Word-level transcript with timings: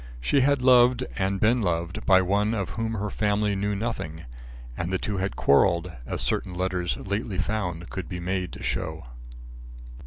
She 0.19 0.41
had 0.41 0.63
loved 0.63 1.03
and 1.15 1.39
been 1.39 1.61
loved 1.61 2.07
by 2.07 2.23
one 2.23 2.55
of 2.55 2.71
whom 2.71 2.93
her 2.95 3.11
family 3.11 3.55
knew 3.55 3.75
nothing. 3.75 4.25
And 4.75 4.91
the 4.91 4.97
two 4.97 5.17
had 5.17 5.35
quarrelled, 5.35 5.91
as 6.07 6.21
certain 6.21 6.55
letters 6.55 6.97
lately 6.97 7.37
found 7.37 7.87
could 7.91 8.09
be 8.09 8.19
made 8.19 8.51
to 8.53 8.63
show. 8.63 9.05